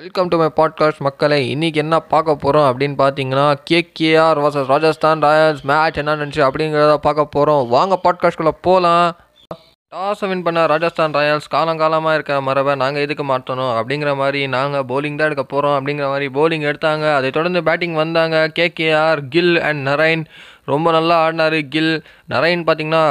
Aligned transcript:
Welcome 0.00 0.28
to 0.28 0.38
my 0.38 0.48
podcast 0.56 0.98
மக்களை. 0.98 1.38
இன்றைக்கி 1.54 1.78
என்ன 1.82 1.98
பார்க்க 2.12 2.34
போகிறோம் 2.34 2.66
அப்படின்னு 2.72 2.96
பார்த்தீங்கன்னா 3.02 3.44
KKR 3.70 4.40
vs 4.42 4.66
Rajasthan 4.72 5.22
Royals 5.22 5.62
match 5.70 6.00
என்ன 6.00 6.16
நினச்சி 6.16 6.40
அப்படிங்கிறத 6.46 6.96
பார்க்க 7.06 7.24
போகிறோம் 7.36 7.68
வாங்க 7.68 7.98
பாட்காஸ்ட்குள்ளே 8.02 8.52
போகலாம் 8.66 9.06
டாஸை 9.94 10.28
வின் 10.28 10.42
பண்ண 10.42 10.66
ராஜஸ்தான் 10.72 11.12
ராயல்ஸ் 11.12 11.48
காலங்காலமாக 11.54 12.14
இருக்க 12.14 12.40
மரபை 12.40 12.74
நாங்கள் 12.82 13.06
எதுக்கு 13.06 13.24
மாற்றணும்? 13.24 13.72
அப்படிங்கிற 13.78 14.16
மாதிரி 14.16 14.42
நாங்கள் 14.56 14.86
போலிங் 14.90 15.18
தான் 15.20 15.30
எடுக்க 15.30 15.44
போகிறோம் 15.54 15.78
அப்படிங்கிற 15.78 16.06
மாதிரி 16.12 16.28
போலிங் 16.38 16.68
எடுத்தாங்க. 16.72 17.14
அதை 17.14 17.30
தொடர்ந்து 17.30 17.62
பேட்டிங் 17.62 17.98
வந்தாங்க. 18.02 18.52
கேகேஆர் 18.58 19.22
கில் 19.28 19.60
அண்ட் 19.70 19.88
நரைன் 19.88 20.24
ரொம்ப 20.64 20.90
நல்லா 20.90 21.18
ஆடினார் 21.26 21.60
கில் 21.68 21.94
நரைன் 22.30 22.66
பார்த்தீங்கன்னா 22.68 23.04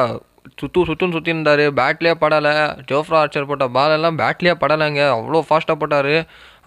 சுத்து 0.62 0.80
சுற்றுன்னு 0.88 1.16
சுற்றி 1.18 1.32
இருந்தார். 1.36 1.66
பேட்லேயே 1.80 2.16
படலை. 2.26 2.52
ஜோஃப்ரா 2.92 3.18
ஆர்ச்சர் 3.22 3.48
போட்ட 3.48 3.68
பால் 3.68 3.96
எல்லாம் 4.00 4.18
பேட்லேயே 4.18 4.54
படலைங்க. 4.66 5.02
அவ்வளோ 5.16 5.42
ஃபாஸ்ட்டாக 5.50 5.80
போட்டார். 5.80 6.14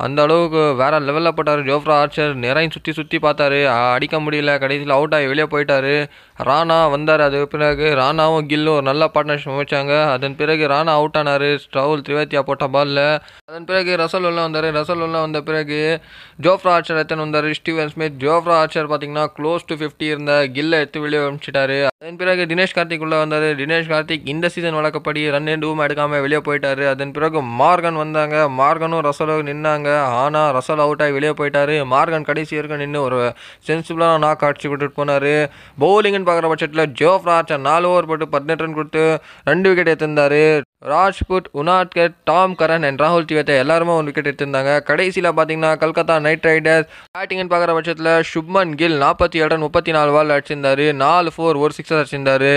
அந்த 0.04 0.18
அளவுக்கு 0.26 0.62
வேற 0.80 0.94
லெவலில் 1.06 1.36
போட்டார். 1.36 1.62
ஜோஃப்ரா 1.68 1.94
ஆர்ச்சர் 2.00 2.32
நிறைய 2.44 2.68
சுற்றி 2.75 2.93
சுற்றி 2.98 3.18
பார்த்தாரு. 3.25 3.61
அடிக்க 3.94 4.16
முடியல. 4.25 4.52
கடைசியில் 4.62 4.96
அவுட் 4.96 5.16
ஆகி 5.16 5.26
வெளியே 5.32 5.46
போயிட்டாரு. 5.54 5.94
ராணா 6.48 6.76
வந்தார். 6.94 7.22
அது 7.29 7.39
பிறகு 7.54 7.86
ராணாவும் 8.03 8.48
கில்லும் 8.53 8.76
ஒரு 8.79 8.86
நல்ல 8.90 9.04
பார்ட்னர்ஷிப் 9.14 9.54
அமைச்சாங்க 9.54 9.94
அதன் 10.14 10.36
பிறகு 10.40 10.64
ராணா 10.75 10.92
அவுட் 11.00 11.18
ஆனார். 11.22 11.48
ஸ்டவுல் 11.64 12.04
திரிவேத்தியா 12.08 12.42
போட்ட 12.50 12.68
பாலில் 12.76 13.04
அதன் 13.50 13.66
பிறகு 13.70 13.90
ரசல் 14.03 14.26
உள்ள 14.30 14.40
வந்தார். 14.46 14.68
ரசல் 14.79 15.03
உள்ள 15.06 15.16
வந்த 15.25 15.40
பிறகு 15.48 15.80
ஜோஃப்ரா 16.46 16.72
ஆர்ச்சர் 16.76 17.03
எத்தனை 17.04 17.25
வந்தார். 17.25 17.48
Steven 17.61 17.92
Smith. 17.94 18.18
ஜோஃப்ரா 18.26 18.56
ஆர்ச்சர் 18.61 18.90
பார்த்தீங்கன்னா 18.92 19.26
க்ளோஸ் 19.39 19.68
டு 19.70 19.76
ஃபிஃப்டி 19.80 20.08
இருந்த 20.12 20.32
கில்லை 20.56 20.78
எடுத்து 20.82 21.04
வெளியே 21.06 21.22
அனுப்பிச்சிட்டாரு. 21.26 21.78
அதன் 22.00 22.20
பிறகு 22.22 22.42
தினேஷ் 22.50 22.76
கார்த்திக் 22.76 23.04
உள்ள 23.06 23.17
வந்தார். 23.22 23.48
தினேஷ் 23.62 23.92
கார்த்திக் 23.92 24.28
இந்த 24.34 24.48
சீசன் 24.54 24.78
வழக்கப்படி 24.80 25.22
ரன் 25.34 25.53
டூம் 25.64 25.84
எடுக்காமல் 25.86 26.25
வெளியே 26.26 26.42
போயிட்டார். 26.48 26.84
அதன் 26.94 27.14
பிறகு 27.18 27.39
மார்கன் 27.62 28.00
வந்தாங்க. 28.04 28.36
மார்கனும் 28.61 29.04
ரசலும் 29.08 29.48
நின்னாங்க. 29.50 29.87
ஆனால் 29.96 30.52
ரசல் 30.56 30.84
அவுட் 30.84 31.02
ஆகி 31.02 31.16
வெளியே 31.16 31.32
போயிட்டாரு. 31.40 31.76
மார்கன் 31.94 32.28
கடைசி 32.30 32.55
வரைக்கும் 32.56 32.83
நின்று 32.84 33.02
ஒரு 33.02 33.34
சென்சிபிளான 33.69 34.19
நாக் 34.19 34.47
அடிச்சு 34.48 34.69
விட்டுட்டு 34.69 34.98
போனார். 35.00 35.30
பவுலிங்னு 35.84 36.28
பார்க்குற 36.30 36.48
பட்சத்தில் 36.53 36.92
ஜோஃப்ரா 37.03 37.58
நாலு 37.69 37.89
ஓவர் 37.89 38.06
போட்டு 38.06 38.28
பதினெட்டு 38.28 38.64
ரன் 38.64 38.75
கொடுத்து 38.75 39.20
ரெண்டு 39.45 39.69
wicket 39.69 39.92
எடுத்திருந்தாரு. 39.92 40.61
Rajpoot 40.92 41.48
Unadkat 41.61 42.12
Tom 42.25 42.53
Curran 42.58 42.84
and 42.89 43.00
ராகுல் 43.03 43.27
திவேத்தா 43.30 43.55
எல்லாருமே 43.62 43.92
ஒரு 43.92 44.05
விக்கெட் 44.05 44.28
எடுத்திருந்தாங்க. 44.30 44.83
கடைசியில் 44.83 45.30
பார்த்தீங்கன்னா 45.39 45.70
கல்கத்தா 45.83 46.19
நைட் 46.27 46.47
ரைடர்ஸ் 46.50 46.89
பேட்டிங்னு 47.17 47.52
பார்க்குற 47.52 47.73
பட்சத்தில் 47.78 48.12
சுப்மன் 48.33 48.75
கில் 48.75 49.00
நாற்பத்தி 49.05 49.36
ஏழு 49.42 49.48
ரன் 49.48 49.64
முப்பத்தி 49.67 49.92
நாலு 49.97 50.12
பால் 50.12 50.34
அடிச்சிருந்தாரு. 50.36 50.86
நாலு 51.05 51.30
ஃபோர் 51.36 51.61
ஒரு 51.64 51.73
சிக்ஸர் 51.78 52.00
அடிச்சிருந்தாரு. 52.02 52.52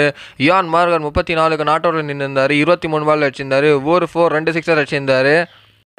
யான் 0.48 0.70
மார்கன் 0.76 1.08
முப்பத்தி 1.08 1.34
நாலுக்கு 1.34 1.70
நாட் 1.72 1.86
அவுட்ல 1.86 2.04
நின்றுந்தாரு 2.12 2.50
இருபத்தி 2.50 2.88
மூணு 2.88 3.06
பால் 3.06 3.26
அடிச்சிருந்தாரு. 3.28 3.84
ஒரு 3.84 4.08
ஃபோர் 4.14 4.36
ரெண்டு 4.38 4.52
சிக்ஸர் 4.52 4.82
அடிச்சிருந்தாரு. 4.82 5.46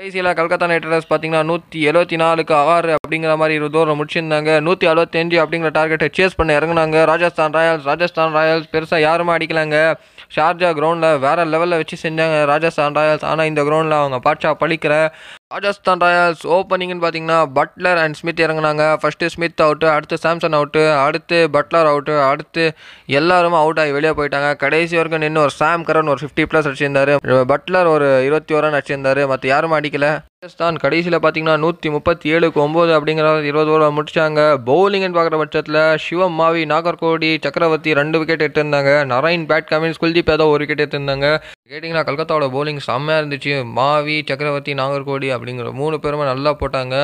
கடைசியில் 0.03 0.37
கல்கத்தா 0.39 0.67
நைட் 0.71 0.87
ரைடர்ஸ் 0.87 1.09
பார்த்தீங்கன்னா 1.11 1.41
நூற்றி 1.49 1.81
எழுபத்தி 1.89 2.17
நாலுக்கு 2.23 2.55
ஆறு 2.73 2.93
அப்படிங்கிற 2.97 3.33
மாதிரி 3.41 3.55
இருபது 3.59 3.79
ஓவர் 3.81 3.99
முடிச்சிருந்தாங்க. 3.99 4.51
நூற்றி 4.67 4.87
அறுபத்தஞ்சு 4.93 5.37
அப்படிங்கிற 5.43 5.71
டார்கெட்டை 5.77 6.09
சேஸ் 6.17 6.37
பண்ண 6.39 6.57
இறங்குனாங்க. 6.59 6.97
ராஜஸ்தான் 7.11 7.55
ராயல்ஸ் 7.59 7.87
ராஜஸ்தான் 7.91 8.35
ராயல்ஸ் 8.39 8.67
பெருசாக 8.73 9.01
யாருமே 9.07 9.33
அடிக்கலாங்க. 9.37 9.77
ஷார்ஜா 10.37 10.71
கிரவுண்டில் 10.79 11.21
வேறு 11.27 11.45
லெவலில் 11.53 11.79
வச்சு 11.81 11.97
செஞ்சாங்க 12.05 12.37
ராஜஸ்தான் 12.53 12.99
ராயல்ஸ் 12.99 13.29
ஆனால் 13.31 13.51
இந்த 13.51 13.63
கிரவுண்டில் 13.69 14.01
அவங்க 14.01 14.19
பாட்ஷா 14.27 14.53
பழிக்கிற 14.63 14.97
ராஜஸ்தான் 15.53 15.99
ராயல்ஸ் 15.99 16.45
ஓப்பனிங்னு 16.57 17.03
பார்த்தீங்கன்னா 17.05 17.39
பட்லர் 17.59 17.99
அண்ட் 18.03 18.15
ஸ்மித் 18.15 18.41
இறங்குனாங்க. 18.41 18.85
ஃபர்ஸ்ட்டு 19.03 19.27
ஸ்மித் 19.27 19.61
அவுட்டு 19.61 19.87
அடுத்து 19.95 20.17
சாம்சன் 20.23 20.57
அவுட்டு 20.59 20.83
அடுத்து 21.05 21.49
பட்லர் 21.53 21.89
அவுட்டு 21.93 22.15
அடுத்து 22.29 22.65
எல்லாருமே 23.07 23.57
அவுட் 23.57 23.79
ஆகி 23.79 23.91
வெளியே 23.91 24.13
போயிட்டாங்க. 24.13 24.57
கடைசி 24.57 24.97
வரைக்கும் 24.97 25.23
நின்று 25.23 25.41
ஒரு 25.41 25.51
சாம் 25.51 25.85
கரன் 25.85 26.13
ஒரு 26.15 26.19
ஃபிஃப்டி 26.23 26.45
ப்ளஸ் 26.45 26.69
அடிச்சிருந்தாரு. 26.71 27.17
பட்லர் 27.53 27.87
ஒரு 27.87 28.23
இருபத்தி 28.25 28.55
ஒரு 28.55 28.71
ரன் 28.71 29.29
மற்ற 29.29 29.49
யாரும் 29.49 29.73
அடிக்கலை. 29.73 30.13
ராஜஸ்தான் 30.43 30.81
கடைசியில் 30.83 31.15
பார்த்தீங்கன்னா 31.25 31.61
நூற்றி 31.65 31.89
முப்பத்தி 31.97 32.31
ஏழுக்கு 32.37 32.59
ஒம்பது 32.65 32.93
அப்படிங்கிற 32.97 33.27
இருபது 33.51 33.71
ஓவர் 33.73 33.95
முடிச்சாங்க. 33.97 34.41
பவுலிங்னு 34.69 35.17
பார்க்குற 35.17 35.37
பட்சத்தில் 35.41 35.79
சிவம் 36.05 36.35
மாவி 36.39 36.63
நாகர்கோடி 36.73 37.29
சக்கரவர்த்தி 37.45 37.91
ரெண்டு 37.99 38.17
விக்கெட் 38.21 38.43
எடுத்திருந்தாங்க. 38.47 38.93
Narine 39.13 39.45
Pat 39.51 39.69
Cummins 39.71 40.01
Kuldeep 40.03 40.33
Yadav 40.33 40.53
ஒரு 40.55 40.65
விக்கெட் 40.65 40.83
எடுத்திருந்தாங்க. 40.85 41.29
கேட்டிங்கன்னா 41.71 42.05
கல்கத்தாவோட 42.09 42.49
பவுலிங் 42.57 42.83
செம்மையாக 42.89 43.23
இருந்துச்சு. 43.23 43.55
மாவி 43.79 44.19
சக்கரவர்த்தி 44.33 44.75
நாகர்கோடி 44.83 45.31
அப்படிங்கிற 45.37 45.77
மூணு 45.83 46.03
பேருமே 46.07 46.27
நல்லா 46.33 46.55
போட்டாங்க. 46.63 46.97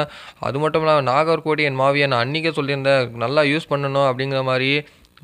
அது 0.48 0.58
மட்டும் 0.64 0.84
இல்லாமல் 0.86 1.08
நாகர்கோடி 1.12 1.68
என் 1.70 1.80
மாவியை 1.84 2.08
நான் 2.12 2.24
அன்றைக்கே 2.26 2.56
சொல்லியிருந்தேன் 2.60 3.18
நல்லா 3.24 3.44
யூஸ் 3.54 3.72
பண்ணணும் 3.74 4.08
அப்படிங்கிற 4.10 4.42
மாதிரி 4.52 4.72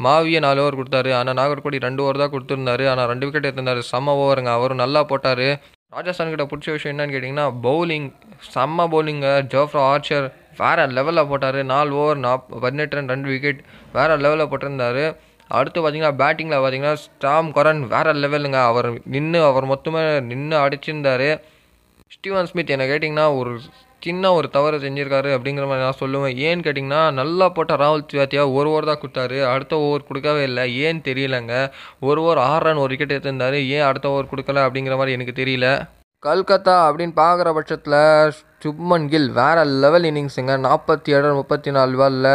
மாவியை 0.07 0.39
நாலு 0.49 0.61
ஓவர் 0.63 0.81
கொடுத்தாரு. 0.81 1.11
ஆனால் 1.19 1.37
நாகர்கோடி 1.43 1.87
ரெண்டு 1.89 2.03
ஓவர் 2.05 2.23
தான் 2.23 2.35
கொடுத்துருந்தாரு. 2.37 2.87
ஆனால் 2.93 3.09
ரெண்டு 3.11 3.27
விக்கெட் 3.27 3.49
எடுத்திருந்தாரு. 3.49 3.83
செம்ம 3.93 4.21
ஓவருங்க 4.23 4.53
அவரும் 4.59 4.85
நல்லா 4.85 5.03
போட்டார். 5.11 5.49
ராஜஸ்தான் 5.95 6.31
கிட்ட 6.33 6.45
பிடிச்ச 6.51 6.69
விஷயம் 6.75 6.93
என்னன்னு 6.95 7.15
கேட்டிங்கன்னா 7.15 7.47
பவுலிங் 7.67 8.07
செம்ம 8.55 8.87
பவுலிங்க 8.93 9.29
ஜோஃப்ரா 9.53 9.83
ஆர்ச்சர் 9.91 10.27
வேறு 10.61 10.85
லெவலில் 10.97 11.29
போட்டார். 11.31 11.59
நாலு 11.73 11.93
ஓவர் 12.01 12.21
நாப் 12.25 12.47
பதினெட்டு 12.65 12.97
ரன் 12.97 13.11
ரெண்டு 13.13 13.29
விக்கெட் 13.33 13.61
வேறு 13.97 14.15
லெவலில் 14.25 14.51
போட்டிருந்தாரு. 14.53 15.05
அடுத்து 15.59 15.79
பார்த்தீங்கன்னா 15.81 16.19
பேட்டிங்கில் 16.23 16.63
பார்த்தீங்கன்னா 16.63 16.95
ஸ்டாம் 17.05 17.49
கொரன் 17.57 17.83
வேறு 17.95 18.15
லெவலுங்க 18.25 18.59
அவர் 18.71 18.89
நின்று 19.15 19.41
அவர் 19.51 19.71
மொத்தமாக 19.73 20.21
நின்று 20.31 20.57
அடிச்சிருந்தார். 20.65 21.29
ஸ்டீவன் 22.17 22.51
ஸ்மித் 22.51 22.75
என்னை 22.77 22.87
கேட்டிங்கன்னா 22.91 23.27
ஒரு 23.41 23.53
சின்ன 24.05 24.33
ஒரு 24.39 24.49
தவறு 24.57 24.79
செஞ்சிருக்காரு 24.79 25.31
அப்படிங்கிற 25.37 25.67
மாதிரி 25.71 25.85
நான் 25.85 26.01
சொல்லுவேன். 26.03 26.37
ஏன்னு 26.47 26.65
கேட்டிங்கன்னா 26.67 27.03
நல்லா 27.21 27.47
போட்ட 27.57 27.77
ராகுல் 27.83 28.09
திவாத்தியா 28.13 28.43
ஒரு 28.59 28.69
ஓவர் 28.73 28.89
தான் 28.91 29.03
கொடுத்தாரு. 29.03 29.39
அடுத்த 29.55 29.75
ஓவர் 29.87 30.09
கொடுக்கவே 30.09 30.43
இல்லை. 30.49 30.65
ஏன்னு 30.85 31.03
தெரியலங்க. 31.11 31.55
ஒரு 32.09 32.23
ஓவர் 32.23 32.43
ஆறு 32.51 32.65
ரன் 32.65 32.83
ஒரு 32.85 32.97
விக்கெட் 32.97 33.17
எடுத்திருந்தாரு. 33.17 33.61
ஏன் 33.77 33.89
அடுத்த 33.91 34.15
ஓவர் 34.15 34.33
கொடுக்கல 34.33 34.65
அப்படிங்கிற 34.67 34.97
மாதிரி 35.01 35.17
எனக்கு 35.19 35.39
தெரியல. 35.43 35.69
கல்கத்தா 36.27 36.75
அப்படின்னு 36.91 37.15
பார்க்குற 37.23 37.49
பட்சத்தில் 37.59 37.99
சுப்மன் 38.65 39.09
கில் 39.13 39.31
வேறு 39.39 39.65
லெவல் 39.83 40.07
இன்னிங்ஸுங்க 40.11 40.55
நாற்பத்தி 40.67 41.11
ஏழு 41.17 41.33
முப்பத்தி 41.39 41.71
நாலு 41.77 41.97
பாலில் 42.01 42.31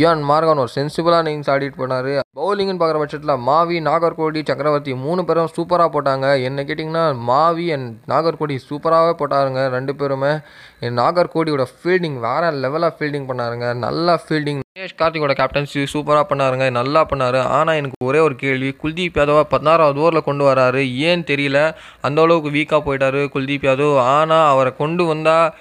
இயான் 0.00 0.22
மார்கன் 0.30 0.62
ஒரு 0.64 0.72
சென்சிபிளான 0.76 1.30
இன்னிங்ஸ் 1.32 1.50
ஆடிட்டு 1.54 1.80
போனார். 1.82 2.10
பவுலிங்னு 2.38 2.78
பார்க்குற 2.80 2.98
பட்சத்தில் 3.02 3.42
மாவி 3.48 3.76
நாகர்கோடி 3.88 4.42
சக்கரவர்த்தி 4.50 4.94
மூணு 5.04 5.24
பேரும் 5.24 5.52
சூப்பராக 5.56 5.90
போட்டாங்க. 5.94 6.26
என்ன 6.48 6.62
கேட்டிங்கன்னா 6.68 7.04
மாவி 7.30 7.66
அண்ட் 7.76 7.90
நாகர்கோடி 8.12 8.58
சூப்பராகவே 8.68 9.14
போட்டாருங்க 9.20 9.62
ரெண்டு 9.76 9.94
பேருமே. 9.94 10.32
என் 10.80 10.98
நாகர்கோடியோட 10.98 11.66
ஃபீல்டிங் 11.74 12.18
வேறு 12.26 12.50
லெவலாக 12.64 12.92
ஃபீல்டிங் 12.98 13.28
பண்ணாருங்க. 13.30 13.68
நல்லா 13.86 14.16
ஃபீல்டிங் 14.24 14.62
தினேஷ் 14.76 14.98
கார்த்திகோட 14.98 15.32
கேப்டன்சி 15.38 15.80
சூப்பராக 15.92 16.24
பண்ணாருங்க. 16.30 16.66
நல்லா 16.70 17.00
பண்ணாரு. 17.12 17.40
ஆனால் 17.58 17.78
எனக்கு 17.80 18.06
ஒரே 18.10 18.18
ஒரு 18.18 18.34
கேள்வி. 18.42 18.70
குல்தீப் 18.82 19.18
யாதவா 19.20 19.42
பதினாறாவது 19.54 20.00
ஓவரில் 20.02 20.26
கொண்டு 20.28 20.44
வராரு. 20.50 20.82
ஏன்னு 21.08 21.24
தெரியல. 21.32 21.60
அந்த 22.00 22.22
அளவுக்கு 22.22 22.50
வீக்காக 22.58 22.80
போயிட்டாரு 22.86 23.22
குல்தீப் 23.34 23.66
யாதவ். 23.68 23.96
ஆனால் 24.16 24.50
அவரை 24.52 24.72
கொண்டு 24.82 25.04
வந்தால் 25.04 25.52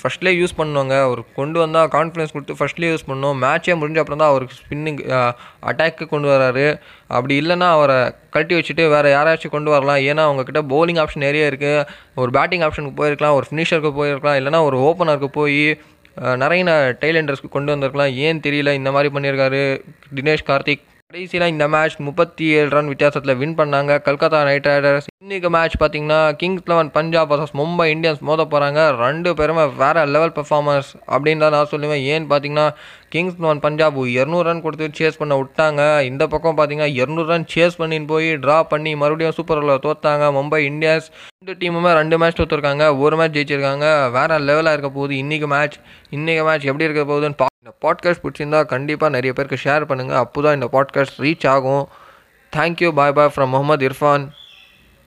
ஃபர்ஸ்ட்லேயே 0.00 0.36
யூஸ் 0.40 0.56
பண்ணுவாங்க. 0.60 0.94
அவர் 1.06 1.20
கொண்டு 1.38 1.58
வந்தால் 1.62 1.90
கான்ஃபிடன்ஸ் 1.96 2.34
கொடுத்து 2.34 2.56
ஃபர்ஸ்ட்லேயே 2.58 2.90
யூஸ் 2.92 3.06
பண்ணணும் 3.10 3.38
மேட்சே 3.44 3.74
முடிஞ்ச 3.80 4.00
அப்புறம் 4.02 4.22
தான் 4.22 4.32
அவருக்கு 4.32 4.56
ஸ்பின்னிங் 4.62 5.00
அட்டாக்கு 5.70 6.06
கொண்டு 6.12 6.28
வராரு. 6.34 6.66
அப்படி 7.16 7.34
இல்லைன்னா 7.42 7.68
அவரை 7.76 7.98
கழட்டி 8.36 8.56
வச்சுட்டு 8.58 8.86
வேறு 8.94 9.10
யாராச்சும் 9.16 9.54
கொண்டு 9.56 9.70
வரலாம். 9.74 10.00
ஏன்னா 10.10 10.24
அவங்கக்கிட்ட 10.28 10.62
bowling 10.72 11.00
ஆப்ஷன் 11.02 11.26
நிறைய 11.26 11.50
இருக்குது 11.50 11.86
ஒரு 12.22 12.32
பேட்டிங் 12.38 12.64
ஆப்ஷனுக்கு 12.68 12.98
போயிருக்கலாம். 13.02 13.36
ஒரு 13.40 13.48
ஃபினிஷருக்கு 13.50 13.92
போயிருக்கலாம். 14.00 14.38
இல்லைன்னா 14.40 14.62
ஒரு 14.70 14.78
ஓப்பனருக்கு 14.88 15.30
போய் 15.38 15.60
நிறைய 16.42 16.64
டெய்லண்டர்ஸ்க்கு 17.04 17.54
கொண்டு 17.54 17.72
வந்திருக்கலாம். 17.72 18.12
ஏன் 18.26 18.44
தெரியல. 18.44 18.72
இந்த 18.80 18.90
மாதிரி 18.96 19.08
பண்ணியிருக்காரு. 19.14 19.62
தினேஷ் 20.18 20.48
கார்த்திக் 20.50 20.84
கடைசியில் 21.10 21.50
இந்த 21.52 21.64
மேட்ச் 21.72 21.94
முப்பத்தி 22.06 22.44
ஏழு 22.58 22.70
ரன் 22.74 22.88
வித்தியாசத்தில் 22.92 23.38
வின் 23.40 23.54
பண்ணாங்க. 23.58 23.92
கல்கத்தா 24.06 24.38
நைட் 24.46 24.66
ரைடர்ஸ் 24.68 25.06
இன்னைக்கு 25.22 25.48
மேட்ச் 25.54 25.76
பார்த்தீங்கன்னா 25.82 26.18
Kings 26.40 26.66
Eleven 26.70 26.90
Punjab 26.96 27.30
versus 27.32 27.54
Mumbai 27.60 27.86
Indians 27.92 28.22
மோத 28.28 28.44
போகிறாங்க 28.52 28.80
ரெண்டு 29.02 29.30
பேருமே 29.38 29.64
வேற 29.82 30.04
லெவல் 30.14 30.34
பெர்ஃபார்மன்ஸ் 30.38 30.90
அப்படின்னு 31.14 31.42
தான் 31.44 31.54
நான் 31.56 31.70
சொல்லுவேன். 31.72 32.02
ஏன்னு 32.12 32.28
பார்த்தீங்கன்னா 32.32 32.66
கிங்ஸ் 33.14 33.38
லெவன் 33.44 33.62
பஞ்சாப் 33.66 34.00
இரநூறு 34.16 34.46
ரன் 34.48 34.64
கொடுத்து 34.66 34.90
சேஸ் 35.00 35.20
பண்ண 35.22 35.36
விட்டாங்க. 35.40 35.82
இந்த 36.10 36.26
பக்கம் 36.34 36.58
பார்த்தீங்கன்னா 36.60 36.90
இரநூறு 37.00 37.30
ரன் 37.34 37.48
சேஸ் 37.54 37.80
பண்ணின்னு 37.82 38.10
போய் 38.12 38.28
ட்ரா 38.46 38.58
பண்ணி 38.72 38.94
மறுபடியும் 39.02 39.36
சூப்பர் 39.38 39.60
ஓவரில் 39.62 39.84
தோத்தாங்க. 39.88 40.26
மும்பை 40.38 40.60
இந்தியன்ஸ் 40.70 41.08
ரெண்டு 41.40 41.56
டீமுமே 41.62 41.92
ரெண்டு 42.00 42.18
மேட்ச் 42.22 42.40
தோற்றுருக்காங்க 42.40 42.86
ஒரு 43.04 43.16
மேட்ச் 43.20 43.36
ஜெயிச்சிருக்காங்க. 43.38 43.86
வேறு 44.16 44.44
லெவலாக 44.50 44.76
இருக்க 44.78 44.90
போகுது. 44.98 45.14
இன்னைக்கு 45.24 45.50
மேட்ச் 45.54 45.78
இன்றைக்கு 46.16 46.44
மேட்ச் 46.48 46.70
எப்படி 46.72 46.88
இருக்க 46.88 47.04
போகுதுன்னு 47.12 47.40
இந்த 47.66 47.78
பாட்காஸ்ட் 47.82 48.24
பிடிச்சிருந்தா 48.24 48.66
கண்டிப்பாக 48.66 49.20
நிறைய 49.20 49.32
பேருக்கு 49.32 49.70
ஷேர் 49.70 49.84
பண்ணுங்கள் 49.84 50.16
அப்போ 50.16 50.42
தான் 50.42 50.54
இந்த 50.54 50.68
பாட்காஸ்ட் 50.72 51.18
ரீச் 51.18 51.48
ஆகும். 51.48 51.88
Thank you 52.56 52.92
bye 52.92 53.12
bye 53.12 53.32
from 53.36 53.48
Mohammed 53.48 53.88
Irfan 53.88 54.28